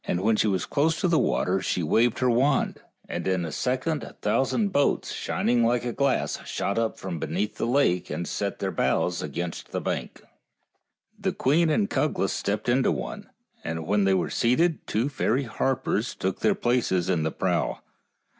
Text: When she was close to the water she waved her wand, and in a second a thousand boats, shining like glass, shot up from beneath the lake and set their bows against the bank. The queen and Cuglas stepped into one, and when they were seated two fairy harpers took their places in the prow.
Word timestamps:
When 0.07 0.35
she 0.35 0.47
was 0.47 0.65
close 0.65 0.99
to 1.01 1.07
the 1.07 1.19
water 1.19 1.61
she 1.61 1.83
waved 1.83 2.17
her 2.17 2.29
wand, 2.31 2.79
and 3.07 3.27
in 3.27 3.45
a 3.45 3.51
second 3.51 4.01
a 4.03 4.13
thousand 4.13 4.69
boats, 4.69 5.11
shining 5.11 5.63
like 5.63 5.95
glass, 5.95 6.39
shot 6.43 6.79
up 6.79 6.97
from 6.97 7.19
beneath 7.19 7.57
the 7.57 7.67
lake 7.67 8.09
and 8.09 8.27
set 8.27 8.57
their 8.57 8.71
bows 8.71 9.21
against 9.21 9.69
the 9.69 9.79
bank. 9.79 10.23
The 11.19 11.33
queen 11.33 11.69
and 11.69 11.87
Cuglas 11.87 12.33
stepped 12.33 12.67
into 12.67 12.91
one, 12.91 13.29
and 13.63 13.85
when 13.85 14.05
they 14.05 14.15
were 14.15 14.31
seated 14.31 14.87
two 14.87 15.07
fairy 15.07 15.43
harpers 15.43 16.15
took 16.15 16.39
their 16.39 16.55
places 16.55 17.07
in 17.07 17.21
the 17.21 17.29
prow. 17.31 17.81